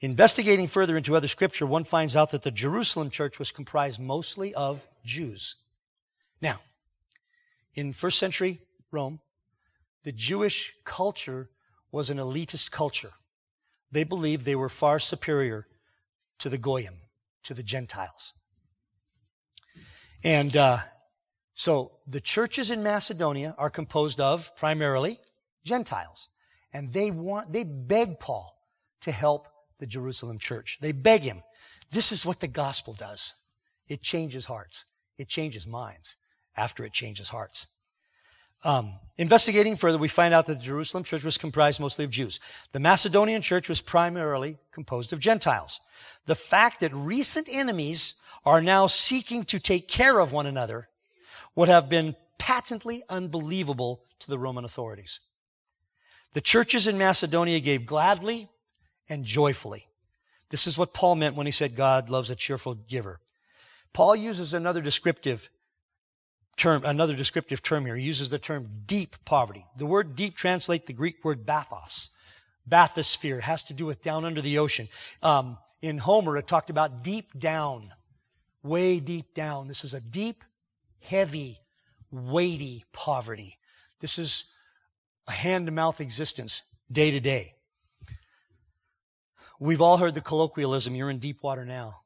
[0.00, 4.54] Investigating further into other scripture, one finds out that the Jerusalem church was comprised mostly
[4.54, 5.56] of Jews.
[6.42, 6.56] Now,
[7.74, 8.58] in first century
[8.90, 9.20] Rome,
[10.02, 11.48] the Jewish culture
[11.90, 13.12] was an elitist culture.
[13.90, 15.66] They believed they were far superior
[16.38, 16.96] to the Goyim,
[17.44, 18.34] to the Gentiles.
[20.24, 20.78] And uh,
[21.54, 25.18] so the churches in Macedonia are composed of primarily
[25.64, 26.28] Gentiles.
[26.72, 28.56] And they want, they beg Paul
[29.02, 29.48] to help
[29.78, 30.78] the Jerusalem church.
[30.80, 31.42] They beg him.
[31.90, 33.34] This is what the gospel does.
[33.88, 34.84] It changes hearts.
[35.16, 36.16] It changes minds
[36.56, 37.68] after it changes hearts.
[38.64, 42.40] Um, investigating further, we find out that the Jerusalem church was comprised mostly of Jews.
[42.72, 45.80] The Macedonian church was primarily composed of Gentiles.
[46.24, 50.88] The fact that recent enemies are now seeking to take care of one another
[51.56, 55.20] would have been patently unbelievable to the Roman authorities.
[56.32, 58.48] The churches in Macedonia gave gladly
[59.08, 59.84] and joyfully.
[60.50, 63.20] This is what Paul meant when he said God loves a cheerful giver.
[63.92, 65.48] Paul uses another descriptive
[66.56, 67.96] term, another descriptive term here.
[67.96, 69.64] He uses the term deep poverty.
[69.76, 72.16] The word deep translates the Greek word bathos.
[72.68, 74.88] Bathysphere has to do with down under the ocean.
[75.22, 77.92] Um, in Homer, it talked about deep down
[78.66, 79.68] way deep down.
[79.68, 80.44] This is a deep,
[81.00, 81.60] heavy,
[82.10, 83.58] weighty poverty.
[84.00, 84.54] This is
[85.28, 87.54] a hand to mouth existence day to day.
[89.58, 92.02] We've all heard the colloquialism, you're in deep water now.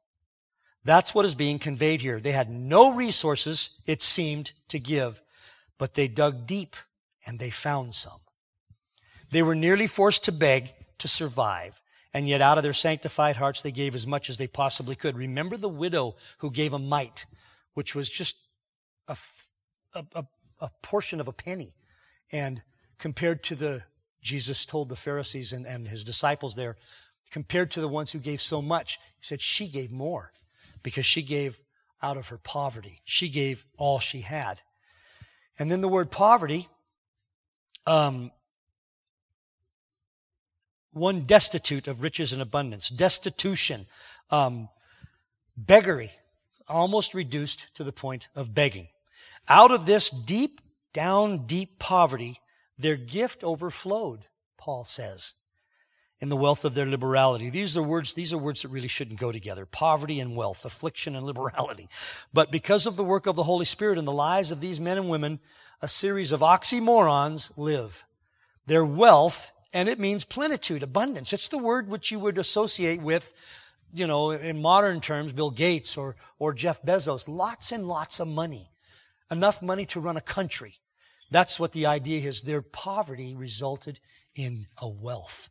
[0.84, 2.20] That's what is being conveyed here.
[2.20, 5.20] They had no resources, it seemed, to give,
[5.76, 6.76] but they dug deep
[7.26, 8.20] and they found some.
[9.30, 11.80] They were nearly forced to beg to survive.
[12.12, 15.16] And yet, out of their sanctified hearts, they gave as much as they possibly could.
[15.16, 17.24] Remember the widow who gave a mite,
[17.74, 18.48] which was just
[19.06, 19.16] a,
[19.94, 20.24] a, a,
[20.60, 21.72] a portion of a penny.
[22.32, 22.62] And
[22.98, 23.84] compared to the,
[24.22, 26.76] Jesus told the Pharisees and, and his disciples there,
[27.30, 30.32] compared to the ones who gave so much, he said she gave more
[30.82, 31.62] because she gave
[32.02, 33.00] out of her poverty.
[33.04, 34.60] She gave all she had.
[35.58, 36.68] And then the word poverty,
[37.86, 38.32] um,
[40.92, 43.86] one destitute of riches and abundance, destitution,
[44.30, 44.68] um,
[45.56, 46.10] beggary,
[46.68, 48.88] almost reduced to the point of begging.
[49.48, 50.60] Out of this deep,
[50.92, 52.38] down deep poverty,
[52.78, 54.26] their gift overflowed,
[54.56, 55.34] Paul says,
[56.20, 57.48] in the wealth of their liberality.
[57.48, 59.64] These are words, these are words that really shouldn't go together.
[59.64, 61.88] Poverty and wealth, affliction and liberality.
[62.32, 64.98] But because of the work of the Holy Spirit in the lives of these men
[64.98, 65.40] and women,
[65.80, 68.04] a series of oxymorons live.
[68.66, 71.32] their wealth, and it means plenitude, abundance.
[71.32, 73.32] It's the word which you would associate with,
[73.94, 77.28] you know, in modern terms, Bill Gates or, or Jeff Bezos.
[77.28, 78.68] Lots and lots of money.
[79.30, 80.74] Enough money to run a country.
[81.30, 82.42] That's what the idea is.
[82.42, 84.00] Their poverty resulted
[84.34, 85.48] in a wealth.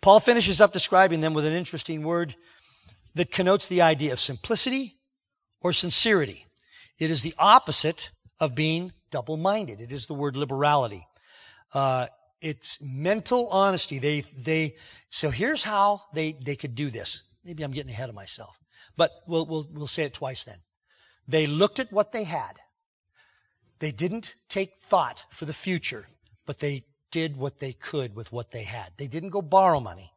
[0.00, 2.34] Paul finishes up describing them with an interesting word
[3.14, 4.94] that connotes the idea of simplicity
[5.60, 6.46] or sincerity.
[6.98, 9.80] It is the opposite of being double minded.
[9.80, 11.06] It is the word liberality.
[11.74, 12.06] Uh,
[12.40, 13.98] it's mental honesty.
[13.98, 14.76] They, they,
[15.10, 17.34] so here's how they, they could do this.
[17.44, 18.58] Maybe I'm getting ahead of myself,
[18.96, 20.58] but we'll, we'll, we'll say it twice then.
[21.26, 22.56] They looked at what they had.
[23.78, 26.08] They didn't take thought for the future,
[26.46, 28.92] but they did what they could with what they had.
[28.96, 30.12] They didn't go borrow money.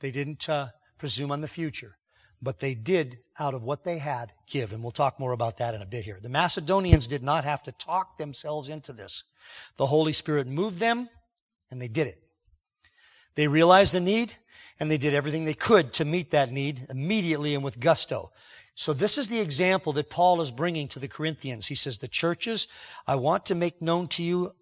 [0.00, 1.96] They didn't uh, presume on the future,
[2.42, 4.72] but they did out of what they had give.
[4.72, 6.18] And we'll talk more about that in a bit here.
[6.20, 9.24] The Macedonians did not have to talk themselves into this.
[9.76, 11.08] The Holy Spirit moved them
[11.74, 12.22] and they did it.
[13.34, 14.34] They realized the need
[14.80, 18.30] and they did everything they could to meet that need immediately and with gusto.
[18.74, 21.66] So this is the example that Paul is bringing to the Corinthians.
[21.66, 22.68] He says, the churches,
[23.06, 24.52] I want to make known to you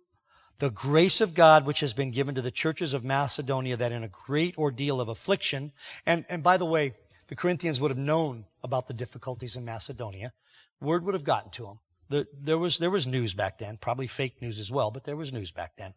[0.59, 4.05] the grace of God which has been given to the churches of Macedonia that in
[4.05, 5.72] a great ordeal of affliction,
[6.07, 6.94] and, and by the way,
[7.29, 10.33] the Corinthians would have known about the difficulties in Macedonia.
[10.81, 11.81] Word would have gotten to them.
[12.11, 15.16] The, there was, there was news back then, probably fake news as well, but there
[15.16, 15.94] was news back then.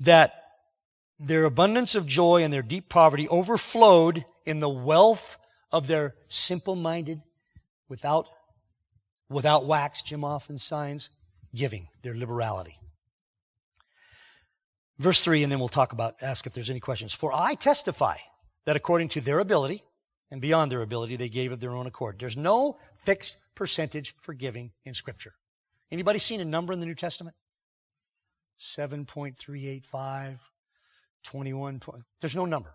[0.00, 0.34] That
[1.18, 5.38] their abundance of joy and their deep poverty overflowed in the wealth
[5.70, 7.20] of their simple-minded,
[7.88, 8.26] without,
[9.28, 11.10] without wax, Jim often signs,
[11.54, 12.76] giving, their liberality.
[14.98, 17.12] Verse 3, and then we'll talk about, ask if there's any questions.
[17.12, 18.16] For I testify
[18.66, 19.82] that according to their ability,
[20.30, 22.18] and beyond their ability, they gave of their own accord.
[22.18, 25.34] There's no fixed percentage for giving in Scripture.
[25.90, 27.34] Anybody seen a number in the New Testament?
[28.60, 30.38] 7.385,
[31.24, 31.80] 21.
[32.20, 32.74] There's no number.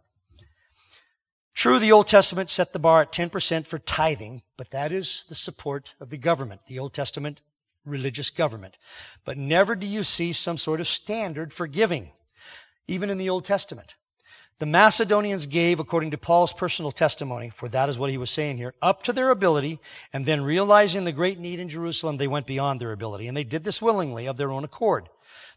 [1.54, 5.36] True, the Old Testament set the bar at 10% for tithing, but that is the
[5.36, 7.42] support of the government, the Old Testament
[7.86, 8.78] religious government.
[9.24, 12.12] But never do you see some sort of standard for giving,
[12.88, 13.96] even in the Old Testament.
[14.58, 18.58] The Macedonians gave, according to Paul's personal testimony, for that is what he was saying
[18.58, 19.80] here, up to their ability,
[20.14, 23.28] and then realizing the great need in Jerusalem, they went beyond their ability.
[23.28, 25.10] And they did this willingly of their own accord.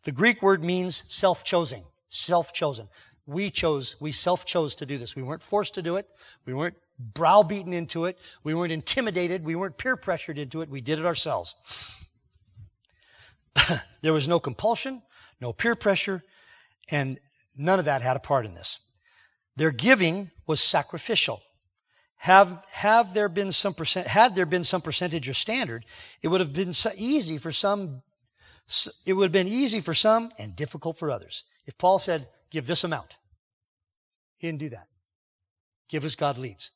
[0.08, 1.82] The Greek word means self-chosen.
[2.08, 2.88] Self-chosen.
[3.26, 5.14] We chose, we self-chose to do this.
[5.14, 6.06] We weren't forced to do it.
[6.46, 8.18] We weren't browbeaten into it.
[8.42, 9.44] We weren't intimidated.
[9.44, 10.70] We weren't peer pressured into it.
[10.70, 12.06] We did it ourselves.
[14.00, 15.02] there was no compulsion,
[15.42, 16.22] no peer pressure,
[16.90, 17.20] and
[17.54, 18.80] none of that had a part in this.
[19.56, 21.42] Their giving was sacrificial.
[22.16, 25.84] Have, have there been some percent, had there been some percentage or standard,
[26.22, 28.00] it would have been so easy for some,
[29.06, 31.44] it would have been easy for some and difficult for others.
[31.64, 33.16] If Paul said, give this amount,
[34.36, 34.88] he didn't do that.
[35.88, 36.70] Give as God leads.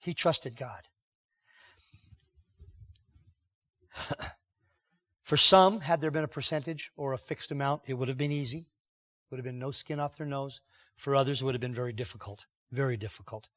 [0.00, 0.82] He trusted God.
[5.22, 8.32] For some, had there been a percentage or a fixed amount, it would have been
[8.32, 8.68] easy.
[9.30, 10.62] Would have been no skin off their nose.
[10.96, 12.46] For others, it would have been very difficult.
[12.72, 13.48] Very difficult.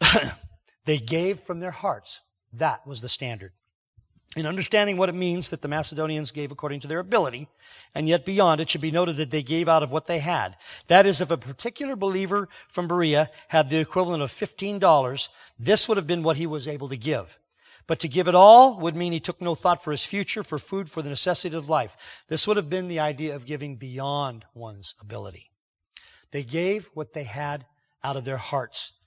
[0.84, 2.20] they gave from their hearts.
[2.52, 3.52] That was the standard
[4.36, 7.48] in understanding what it means that the Macedonians gave according to their ability,
[7.94, 10.56] and yet beyond, it should be noted that they gave out of what they had.
[10.86, 15.96] That is, if a particular believer from Berea had the equivalent of $15, this would
[15.96, 17.38] have been what he was able to give.
[17.88, 20.58] But to give it all would mean he took no thought for his future, for
[20.58, 21.96] food, for the necessity of life.
[22.28, 25.50] This would have been the idea of giving beyond one's ability.
[26.30, 27.66] They gave what they had
[28.04, 28.99] out of their hearts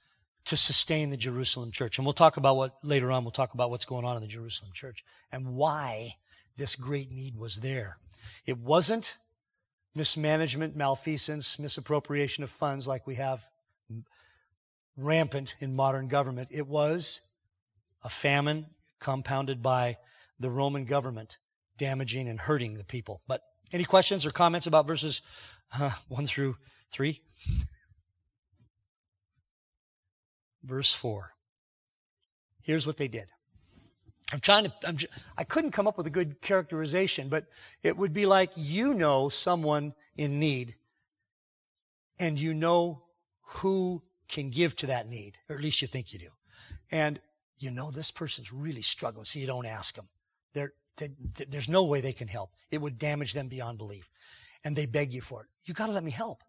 [0.46, 1.98] to sustain the Jerusalem church.
[1.98, 4.28] And we'll talk about what later on, we'll talk about what's going on in the
[4.28, 6.10] Jerusalem church and why
[6.58, 7.98] this great need was there.
[8.46, 9.18] It wasn't
[9.96, 13.42] mismanagement, malfeasance, misappropriation of funds like we have
[14.98, 16.50] rampant in modern government.
[16.52, 17.22] It was
[18.04, 18.68] a famine
[19.00, 19.98] compounded by
[20.39, 21.38] the Roman government
[21.78, 23.22] damaging and hurting the people.
[23.28, 23.41] But
[23.72, 25.22] any questions or comments about verses
[25.80, 26.58] uh, 1 through
[26.91, 27.22] 3?
[30.64, 31.34] Verse 4.
[32.61, 33.28] Here's what they did.
[34.32, 37.45] I'm trying to, I'm, just, I couldn't come up with a good characterization, but
[37.84, 40.76] it would be like you know someone in need
[42.20, 43.03] and you know
[43.41, 46.30] who can give to that need, or at least you think you do.
[46.91, 47.20] And
[47.59, 50.07] you know this person's really struggling, so you don't ask them.
[50.53, 51.11] They're, they,
[51.47, 52.51] there's no way they can help.
[52.72, 54.09] It would damage them beyond belief.
[54.64, 55.47] And they beg you for it.
[55.66, 56.43] You gotta let me help.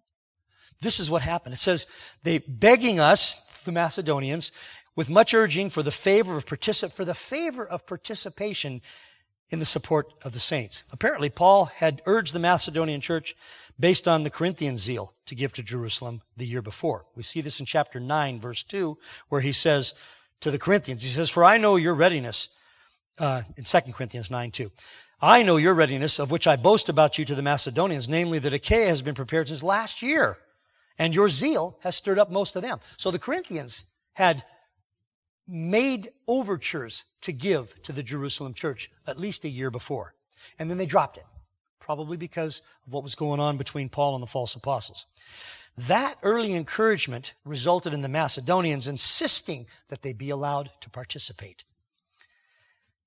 [0.80, 1.54] This is what happened.
[1.54, 1.86] It says
[2.22, 4.52] they begging us the Macedonians
[4.96, 8.80] with much urging for the favor of particip- for the favor of participation
[9.50, 10.84] in the support of the saints.
[10.92, 13.34] Apparently, Paul had urged the Macedonian church
[13.78, 17.06] based on the Corinthian zeal to give to Jerusalem the year before.
[17.14, 18.96] We see this in chapter 9, verse 2,
[19.28, 19.94] where he says
[20.40, 22.56] to the Corinthians, he says, For I know your readiness,
[23.18, 24.70] uh, in 2 Corinthians 9, 2.
[25.20, 28.52] I know your readiness, of which I boast about you to the Macedonians, namely that
[28.52, 30.38] Achaia has been prepared since last year,
[30.98, 32.78] and your zeal has stirred up most of them.
[32.96, 33.84] So the Corinthians
[34.14, 34.44] had
[35.46, 40.14] made overtures to give to the Jerusalem church at least a year before.
[40.58, 41.26] And then they dropped it,
[41.80, 45.06] probably because of what was going on between Paul and the false apostles.
[45.76, 51.64] That early encouragement resulted in the Macedonians insisting that they be allowed to participate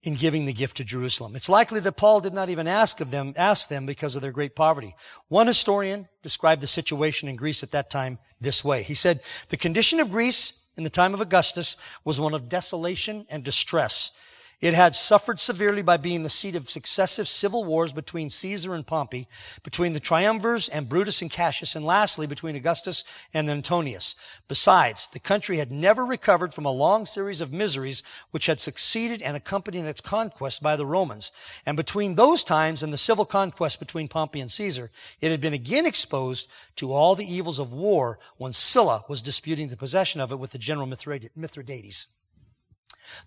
[0.04, 1.36] in giving the gift to Jerusalem.
[1.36, 4.32] It's likely that Paul did not even ask of them, ask them because of their
[4.32, 4.96] great poverty.
[5.28, 8.84] One historian described the situation in Greece at that time this way.
[8.84, 11.76] He said, the condition of Greece in the time of Augustus
[12.06, 14.12] was one of desolation and distress.
[14.60, 18.88] It had suffered severely by being the seat of successive civil wars between Caesar and
[18.88, 19.28] Pompey,
[19.62, 23.04] between the triumvirs and Brutus and Cassius, and lastly between Augustus
[23.36, 24.16] and Antonius.
[24.48, 28.02] Besides, the country had never recovered from a long series of miseries
[28.32, 31.32] which had succeeded and accompanied its conquest by the Romans.
[31.64, 34.90] And between those times and the civil conquest between Pompey and Caesar,
[35.22, 39.68] it had been again exposed to all the evils of war when Sylla was disputing
[39.68, 42.17] the possession of it with the general Mithridates.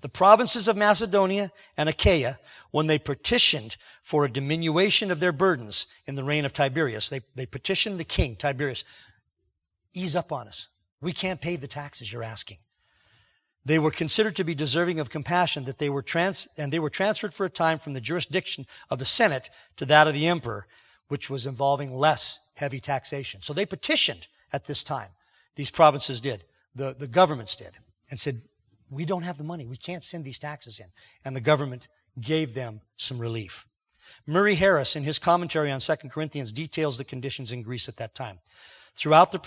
[0.01, 2.39] The provinces of Macedonia and Achaia,
[2.71, 7.21] when they petitioned for a diminution of their burdens in the reign of Tiberius, they,
[7.35, 8.85] they petitioned the king, Tiberius,
[9.95, 10.69] ease up on us.
[11.01, 12.59] We can't pay the taxes you're asking.
[13.65, 16.91] They were considered to be deserving of compassion that they were trans, and they were
[16.91, 20.67] transferred for a time from the jurisdiction of the Senate to that of the emperor,
[21.09, 23.43] which was involving less heavy taxation.
[23.43, 25.09] So they petitioned at this time.
[25.57, 26.45] These provinces did.
[26.75, 27.73] The, the governments did
[28.11, 28.43] and said,
[28.91, 29.67] we don't have the money.
[29.67, 30.87] We can't send these taxes in.
[31.25, 31.89] And the government
[32.21, 33.67] gave them some relief.
[34.27, 38.15] Murray Harris, in his commentary on 2 Corinthians, details the conditions in Greece at that
[38.15, 38.41] time.
[38.95, 39.39] Throughout the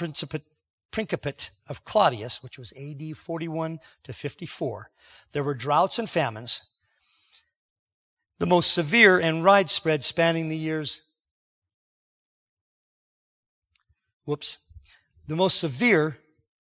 [0.92, 4.90] Principate of Claudius, which was AD 41 to 54,
[5.34, 6.70] there were droughts and famines,
[8.40, 11.02] the most severe and widespread spanning the years.
[14.26, 14.70] Whoops.
[15.28, 16.18] The most severe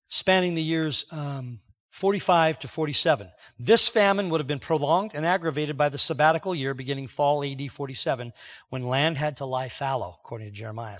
[0.09, 1.61] spanning the years um,
[1.93, 3.29] 45 to 47.
[3.59, 7.71] This famine would have been prolonged and aggravated by the sabbatical year beginning fall AD
[7.71, 8.33] 47
[8.71, 10.97] when land had to lie fallow, according to Jeremiah.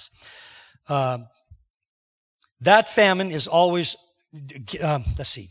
[0.87, 1.21] Uh,
[2.61, 3.97] that famine is always,
[4.85, 5.49] um, let's see,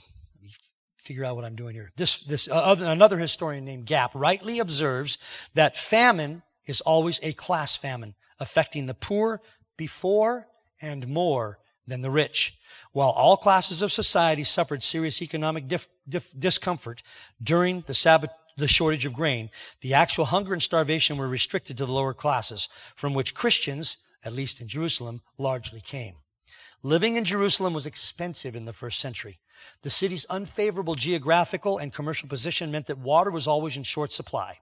[0.97, 1.91] figure out what I'm doing here.
[1.97, 5.17] This, this, uh, other, another historian named Gapp rightly observes
[5.55, 9.41] that famine is always a class famine affecting the poor
[9.75, 10.45] before
[10.79, 11.57] and more
[11.91, 12.57] than the rich.
[12.93, 17.03] While all classes of society suffered serious economic dif- dif- discomfort
[17.41, 21.85] during the Sabbath, the shortage of grain, the actual hunger and starvation were restricted to
[21.85, 26.15] the lower classes, from which Christians, at least in Jerusalem, largely came.
[26.83, 29.39] Living in Jerusalem was expensive in the first century.
[29.83, 34.57] The city's unfavorable geographical and commercial position meant that water was always in short supply,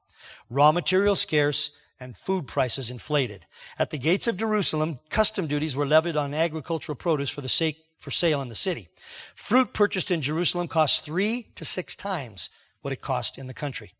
[0.49, 3.45] raw materials scarce, and food prices inflated.
[3.77, 7.77] At the gates of Jerusalem, custom duties were levied on agricultural produce for the sake
[7.99, 8.87] for sale in the city.
[9.35, 12.49] Fruit purchased in Jerusalem cost three to six times
[12.81, 13.91] what it cost in the country.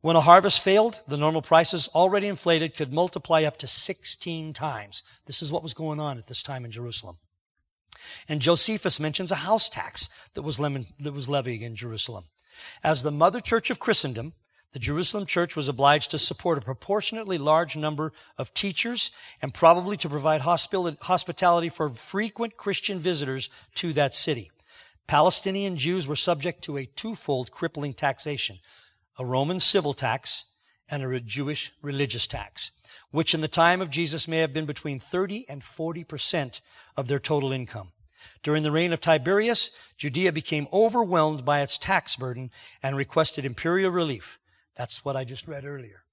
[0.00, 5.02] When a harvest failed, the normal prices already inflated could multiply up to 16 times.
[5.26, 7.18] This is what was going on at this time in Jerusalem.
[8.28, 12.24] And Josephus mentions a house tax that was, levied in Jerusalem.
[12.82, 14.34] As the mother church of Christendom,
[14.72, 19.10] the Jerusalem church was obliged to support a proportionately large number of teachers
[19.40, 24.50] and probably to provide hospitality for frequent Christian visitors to that city.
[25.06, 28.56] Palestinian Jews were subject to a twofold crippling taxation,
[29.18, 30.52] a Roman civil tax
[30.90, 35.00] and a Jewish religious tax, which in the time of Jesus may have been between
[35.00, 36.60] 30 and 40 percent
[36.94, 37.92] of their total income.
[38.42, 42.50] During the reign of Tiberius, Judea became overwhelmed by its tax burden
[42.82, 44.38] and requested imperial relief.
[44.78, 46.04] That's what I just read earlier.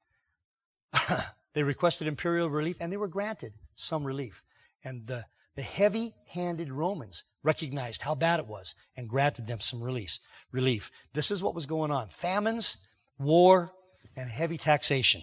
[1.54, 4.44] they requested imperial relief and they were granted some relief.
[4.84, 9.84] And the, the heavy handed Romans recognized how bad it was and granted them some
[9.84, 10.20] release,
[10.52, 10.90] relief.
[11.14, 12.80] This is what was going on famines,
[13.20, 13.72] war,
[14.18, 15.22] and heavy taxation.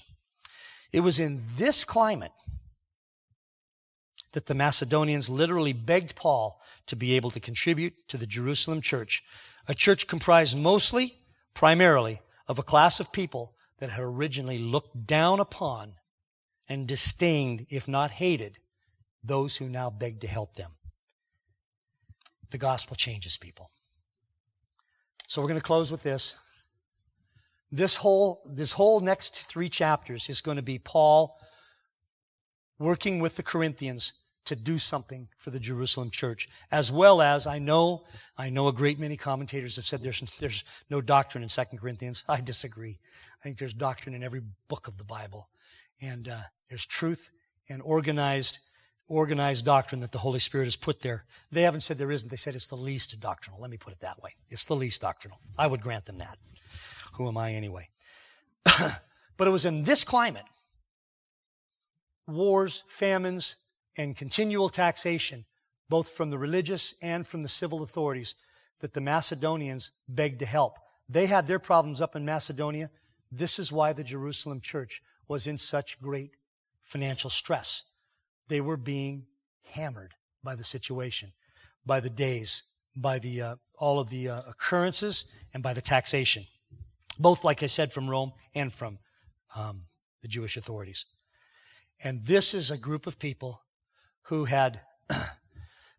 [0.92, 2.32] It was in this climate
[4.32, 9.22] that the Macedonians literally begged Paul to be able to contribute to the Jerusalem church,
[9.68, 11.14] a church comprised mostly,
[11.54, 12.20] primarily,
[12.52, 15.94] of a class of people that had originally looked down upon
[16.68, 18.58] and disdained, if not hated,
[19.24, 20.72] those who now begged to help them.
[22.50, 23.70] The gospel changes people.
[25.28, 26.38] So we're going to close with this.
[27.70, 31.34] This whole, this whole next three chapters is going to be Paul
[32.78, 37.58] working with the Corinthians to do something for the Jerusalem church, as well as I
[37.58, 38.04] know,
[38.36, 42.24] I know a great many commentators have said there's, there's no doctrine in Second Corinthians.
[42.28, 42.98] I disagree.
[43.40, 45.48] I think there's doctrine in every book of the Bible.
[46.00, 47.30] And uh, there's truth
[47.68, 48.58] and organized,
[49.08, 51.24] organized doctrine that the Holy Spirit has put there.
[51.50, 52.30] They haven't said there isn't.
[52.30, 53.60] They said it's the least doctrinal.
[53.60, 54.30] Let me put it that way.
[54.50, 55.38] It's the least doctrinal.
[55.56, 56.38] I would grant them that.
[57.14, 57.88] Who am I anyway?
[59.36, 60.44] but it was in this climate,
[62.26, 63.61] wars, famines,
[63.96, 65.44] and continual taxation,
[65.88, 68.34] both from the religious and from the civil authorities,
[68.80, 70.78] that the Macedonians begged to help.
[71.08, 72.90] They had their problems up in Macedonia.
[73.30, 76.32] This is why the Jerusalem church was in such great
[76.82, 77.92] financial stress.
[78.48, 79.26] They were being
[79.72, 81.32] hammered by the situation,
[81.86, 82.64] by the days,
[82.96, 86.44] by the uh, all of the uh, occurrences, and by the taxation.
[87.18, 88.98] Both, like I said, from Rome and from
[89.56, 89.84] um,
[90.22, 91.04] the Jewish authorities.
[92.02, 93.62] And this is a group of people
[94.24, 94.80] who had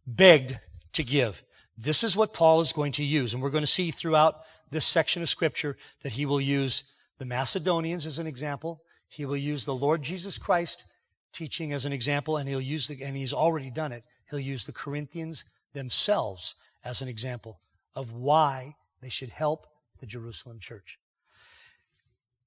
[0.07, 0.59] begged
[0.93, 1.43] to give.
[1.77, 3.33] This is what Paul is going to use.
[3.33, 7.25] And we're going to see throughout this section of scripture that he will use the
[7.25, 8.81] Macedonians as an example.
[9.07, 10.85] He will use the Lord Jesus Christ
[11.33, 14.05] teaching as an example, and he'll use the, and he's already done it.
[14.29, 17.59] He'll use the Corinthians themselves as an example
[17.95, 19.67] of why they should help
[19.99, 20.99] the Jerusalem church.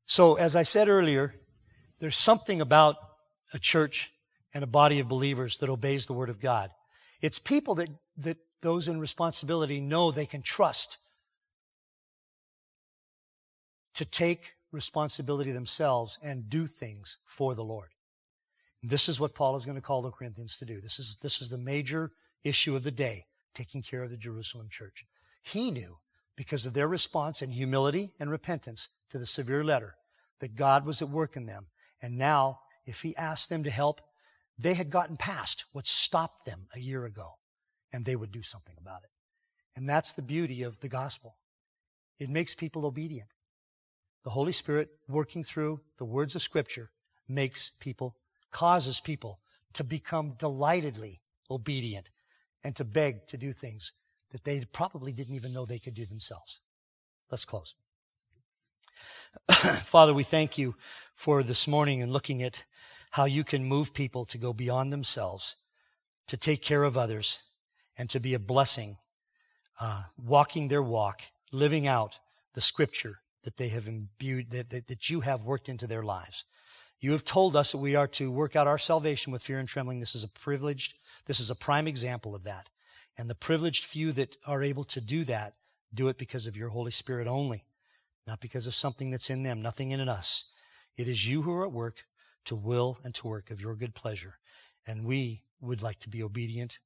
[0.07, 1.35] So, as I said earlier,
[1.99, 2.97] there's something about
[3.53, 4.13] a church
[4.55, 6.71] and a body of believers that obeys the word of God.
[7.21, 10.99] It's people that, that those in responsibility know they can trust
[13.95, 17.89] to take responsibility themselves and do things for the Lord.
[18.83, 20.81] This is what Paul is going to call the Corinthians to do.
[20.81, 22.13] This is, this is the major
[22.45, 23.25] issue of the day,
[23.55, 25.07] taking care of the Jerusalem church.
[25.43, 25.97] He knew,
[26.37, 29.95] because of their response and humility and repentance to the severe letter,
[30.41, 31.69] that God was at work in them.
[32.03, 34.01] And now, if he asked them to help,
[34.59, 37.35] they had gotten past what stopped them a year ago,
[37.93, 39.11] and they would do something about it.
[39.75, 41.37] And that's the beauty of the gospel.
[42.19, 43.29] It makes people obedient.
[44.25, 46.91] The Holy Spirit working through the words of Scripture
[47.29, 48.17] makes people,
[48.51, 49.41] causes people
[49.75, 52.11] to become delightedly obedient
[52.65, 53.93] and to beg to do things
[54.33, 56.61] that they probably didn't even know they could do themselves.
[57.31, 57.75] Let's close.
[59.51, 60.75] Father, we thank you
[61.15, 62.65] for this morning and looking at
[63.17, 65.57] how you can move people to go beyond themselves,
[66.27, 67.45] to take care of others,
[67.97, 68.97] and to be a blessing,
[69.81, 72.19] uh, walking their walk, living out
[72.53, 76.45] the scripture that they have imbued, that, that, that you have worked into their lives.
[77.01, 79.67] You have told us that we are to work out our salvation with fear and
[79.67, 80.01] trembling.
[80.01, 80.93] This is a privileged,
[81.25, 82.69] this is a prime example of that.
[83.17, 85.55] And the privileged few that are able to do that
[85.95, 87.65] do it because of your Holy Spirit only,
[88.27, 90.51] not because of something that's in them, nothing in us.
[90.99, 92.03] It is you who are at work
[92.47, 94.35] to will and to work of your good pleasure.
[94.87, 96.79] And we would like to be obedient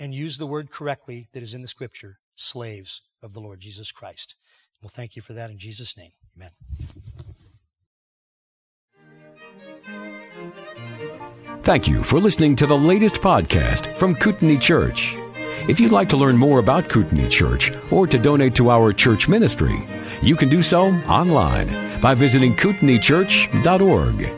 [0.00, 3.90] and use the word correctly that is in the scripture, slaves of the Lord Jesus
[3.92, 4.36] Christ.
[4.82, 6.12] Well, thank you for that in Jesus' name.
[6.36, 6.50] Amen.
[11.62, 15.16] Thank you for listening to the latest podcast from Kootenai Church.
[15.68, 19.28] If you'd like to learn more about Kootenai Church or to donate to our church
[19.28, 19.86] ministry,
[20.22, 24.37] you can do so online by visiting kootenaichurch.org.